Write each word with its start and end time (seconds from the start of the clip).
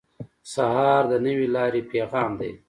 سهار 0.53 1.03
د 1.11 1.13
نوې 1.25 1.47
لارې 1.55 1.81
پیغام 1.91 2.31
دی. 2.39 2.51